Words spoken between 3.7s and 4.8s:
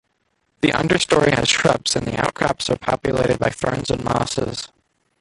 and mosses.